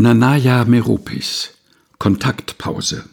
Nanaya 0.00 0.64
Meropis 0.64 1.50
Kontaktpause 1.98 3.04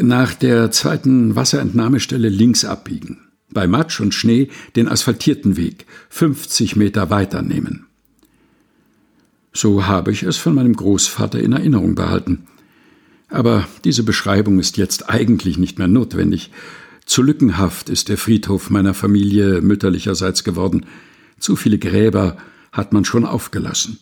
Nach 0.00 0.32
der 0.32 0.70
zweiten 0.70 1.34
Wasserentnahmestelle 1.34 2.28
links 2.28 2.64
abbiegen, 2.64 3.18
bei 3.50 3.66
Matsch 3.66 3.98
und 3.98 4.14
Schnee 4.14 4.48
den 4.76 4.86
asphaltierten 4.86 5.56
Weg 5.56 5.86
50 6.10 6.76
Meter 6.76 7.10
weiter 7.10 7.42
nehmen. 7.42 7.86
So 9.52 9.88
habe 9.88 10.12
ich 10.12 10.22
es 10.22 10.36
von 10.36 10.54
meinem 10.54 10.76
Großvater 10.76 11.40
in 11.40 11.50
Erinnerung 11.50 11.96
behalten. 11.96 12.46
Aber 13.28 13.66
diese 13.82 14.04
Beschreibung 14.04 14.60
ist 14.60 14.76
jetzt 14.76 15.10
eigentlich 15.10 15.58
nicht 15.58 15.80
mehr 15.80 15.88
notwendig. 15.88 16.52
Zu 17.06 17.22
lückenhaft 17.22 17.88
ist 17.88 18.08
der 18.08 18.18
Friedhof 18.18 18.70
meiner 18.70 18.94
Familie 18.94 19.62
mütterlicherseits 19.62 20.44
geworden. 20.44 20.86
Zu 21.40 21.56
viele 21.56 21.80
Gräber 21.80 22.36
hat 22.70 22.92
man 22.92 23.04
schon 23.04 23.24
aufgelassen 23.24 23.98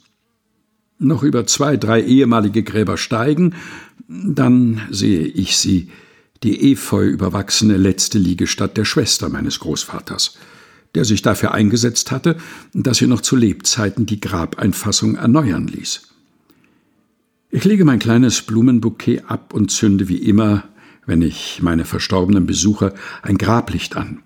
noch 0.98 1.22
über 1.22 1.46
zwei, 1.46 1.76
drei 1.76 2.02
ehemalige 2.02 2.62
Gräber 2.62 2.96
steigen, 2.96 3.54
dann 4.08 4.82
sehe 4.90 5.26
ich 5.26 5.56
sie, 5.56 5.90
die 6.42 6.72
efeu 6.72 7.06
überwachsene 7.06 7.76
letzte 7.76 8.18
Liegestatt 8.18 8.76
der 8.76 8.84
Schwester 8.84 9.28
meines 9.28 9.58
Großvaters, 9.60 10.36
der 10.94 11.04
sich 11.04 11.22
dafür 11.22 11.52
eingesetzt 11.52 12.10
hatte, 12.10 12.36
dass 12.72 12.98
sie 12.98 13.06
noch 13.06 13.20
zu 13.20 13.36
Lebzeiten 13.36 14.06
die 14.06 14.20
Grabeinfassung 14.20 15.16
erneuern 15.16 15.66
ließ. 15.66 16.02
Ich 17.50 17.64
lege 17.64 17.84
mein 17.84 17.98
kleines 17.98 18.42
Blumenbouquet 18.42 19.22
ab 19.28 19.54
und 19.54 19.70
zünde 19.70 20.08
wie 20.08 20.18
immer, 20.18 20.64
wenn 21.06 21.22
ich 21.22 21.60
meine 21.62 21.84
verstorbenen 21.84 22.46
Besucher, 22.46 22.92
ein 23.22 23.38
Grablicht 23.38 23.96
an. 23.96 24.22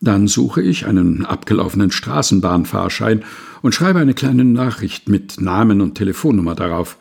Dann 0.00 0.28
suche 0.28 0.62
ich 0.62 0.86
einen 0.86 1.26
abgelaufenen 1.26 1.90
Straßenbahnfahrschein 1.90 3.22
und 3.60 3.74
schreibe 3.74 3.98
eine 3.98 4.14
kleine 4.14 4.44
Nachricht 4.44 5.10
mit 5.10 5.40
Namen 5.40 5.82
und 5.82 5.94
Telefonnummer 5.94 6.54
darauf. 6.54 6.96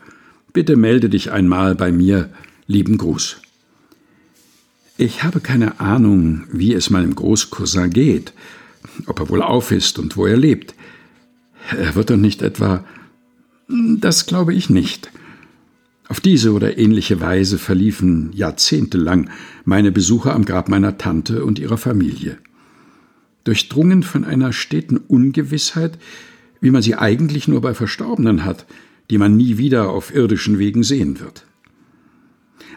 Bitte 0.51 0.75
melde 0.75 1.09
dich 1.09 1.31
einmal 1.31 1.75
bei 1.75 1.93
mir. 1.93 2.29
Lieben 2.67 2.97
Gruß. 2.97 3.37
Ich 4.97 5.23
habe 5.23 5.39
keine 5.39 5.79
Ahnung, 5.79 6.43
wie 6.51 6.73
es 6.73 6.89
meinem 6.89 7.15
Großcousin 7.15 7.89
geht, 7.89 8.33
ob 9.05 9.21
er 9.21 9.29
wohl 9.29 9.41
auf 9.41 9.71
ist 9.71 9.97
und 9.97 10.17
wo 10.17 10.25
er 10.25 10.35
lebt. 10.35 10.75
Er 11.71 11.95
wird 11.95 12.09
doch 12.09 12.17
nicht 12.17 12.41
etwa. 12.41 12.83
Das 13.69 14.25
glaube 14.25 14.53
ich 14.53 14.69
nicht. 14.69 15.09
Auf 16.09 16.19
diese 16.19 16.51
oder 16.51 16.77
ähnliche 16.77 17.21
Weise 17.21 17.59
verliefen 17.59 18.31
jahrzehntelang 18.33 19.29
meine 19.63 19.91
Besuche 19.93 20.33
am 20.33 20.43
Grab 20.43 20.67
meiner 20.67 20.97
Tante 20.97 21.45
und 21.45 21.59
ihrer 21.59 21.77
Familie 21.77 22.39
durchdrungen 23.43 24.03
von 24.03 24.25
einer 24.25 24.53
steten 24.53 24.97
Ungewissheit, 24.97 25.97
wie 26.61 26.71
man 26.71 26.81
sie 26.81 26.95
eigentlich 26.95 27.47
nur 27.47 27.61
bei 27.61 27.73
Verstorbenen 27.73 28.45
hat, 28.45 28.65
die 29.09 29.17
man 29.17 29.37
nie 29.37 29.57
wieder 29.57 29.89
auf 29.89 30.13
irdischen 30.13 30.59
Wegen 30.59 30.83
sehen 30.83 31.19
wird. 31.19 31.45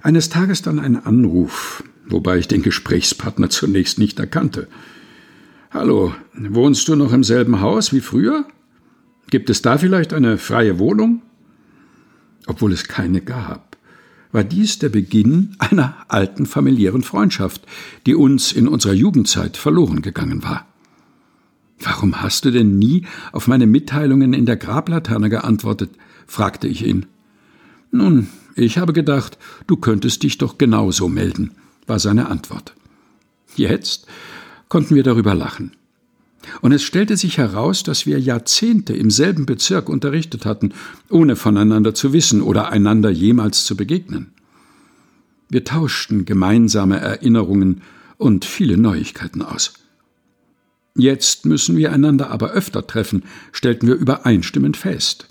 Eines 0.03 0.29
Tages 0.29 0.63
dann 0.63 0.79
ein 0.79 0.97
Anruf, 0.97 1.85
wobei 2.07 2.39
ich 2.39 2.49
den 2.49 2.63
Gesprächspartner 2.63 3.51
zunächst 3.51 3.99
nicht 3.99 4.19
erkannte. 4.19 4.69
Hallo, 5.71 6.15
wohnst 6.35 6.89
du 6.89 6.97
noch 6.97 7.13
im 7.13 7.25
selben 7.25 7.61
Haus 7.61 7.93
wie 7.93 8.01
früher? 8.01 8.47
Gibt 9.31 9.51
es 9.51 9.63
da 9.63 9.79
vielleicht 9.79 10.13
eine 10.13 10.39
freie 10.39 10.79
Wohnung? 10.79 11.23
Obwohl 12.47 12.73
es 12.73 12.89
keine 12.89 13.21
gab 13.21 13.72
war 14.33 14.45
dies 14.45 14.79
der 14.79 14.89
Beginn 14.89 15.55
einer 15.59 15.95
alten 16.09 16.47
familiären 16.47 17.03
Freundschaft, 17.03 17.63
die 18.07 18.15
uns 18.15 18.53
in 18.53 18.67
unserer 18.67 18.95
Jugendzeit 18.95 19.57
verloren 19.57 20.03
gegangen 20.03 20.43
war. 20.43 20.67
Warum 21.79 22.23
hast 22.23 22.45
du 22.45 22.51
denn 22.51 22.79
nie 22.79 23.07
auf 23.33 23.49
meine 23.49 23.67
Mitteilungen 23.67 24.33
in 24.33 24.47
der 24.47 24.57
Grablaterne 24.57 25.29
geantwortet? 25.29 25.91
fragte 26.27 26.69
ich 26.69 26.87
ihn. 26.87 27.07
Nun, 27.91 28.29
ich 28.55 28.79
habe 28.79 28.93
gedacht, 28.93 29.39
du 29.67 29.77
könntest 29.77 30.23
dich 30.23 30.39
doch 30.39 30.59
genauso 30.59 31.09
melden, 31.09 31.53
war 31.87 31.99
seine 31.99 32.29
Antwort. 32.29 32.75
Jetzt 33.57 34.07
konnten 34.69 34.95
wir 34.95 35.03
darüber 35.03 35.35
lachen. 35.35 35.73
Und 36.63 36.71
es 36.71 36.85
stellte 36.85 37.17
sich 37.17 37.39
heraus, 37.39 37.83
dass 37.83 38.07
wir 38.07 38.21
Jahrzehnte 38.21 38.95
im 38.95 39.11
selben 39.11 39.47
Bezirk 39.47 39.89
unterrichtet 39.89 40.47
hatten, 40.47 40.73
ohne 41.11 41.35
voneinander 41.35 41.93
zu 41.93 42.13
wissen 42.13 42.41
oder 42.41 42.71
einander 42.71 43.11
jemals 43.11 43.65
zu 43.65 43.77
begegnen. 43.77 44.33
Wir 45.49 45.65
tauschten 45.65 46.25
gemeinsame 46.25 47.01
Erinnerungen 47.01 47.83
und 48.17 48.45
viele 48.45 48.77
Neuigkeiten 48.77 49.43
aus. 49.43 49.75
Jetzt 50.95 51.47
müssen 51.47 51.77
wir 51.77 51.93
einander 51.93 52.31
aber 52.31 52.53
öfter 52.53 52.87
treffen, 52.87 53.25
stellten 53.51 53.89
wir 53.89 53.97
übereinstimmend 53.97 54.77
fest. 54.77 55.29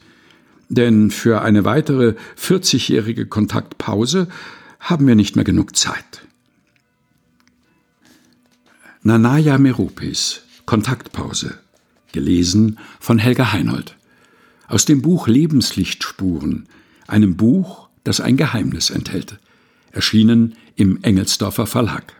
Denn 0.67 1.11
für 1.11 1.41
eine 1.41 1.63
weitere 1.63 2.15
40-jährige 2.37 3.25
Kontaktpause 3.25 4.27
haben 4.81 5.07
wir 5.07 5.15
nicht 5.15 5.37
mehr 5.37 5.45
genug 5.45 5.77
Zeit. 5.77 6.23
Nanaya 9.01 9.57
Meropis 9.57 10.41
Kontaktpause. 10.71 11.55
Gelesen 12.13 12.79
von 13.01 13.17
Helga 13.19 13.51
Heinold. 13.51 13.97
Aus 14.69 14.85
dem 14.85 15.01
Buch 15.01 15.27
Lebenslichtspuren, 15.27 16.65
einem 17.07 17.35
Buch, 17.35 17.89
das 18.05 18.21
ein 18.21 18.37
Geheimnis 18.37 18.89
enthält. 18.89 19.37
Erschienen 19.91 20.55
im 20.77 21.03
Engelsdorfer 21.03 21.67
Verlag. 21.67 22.13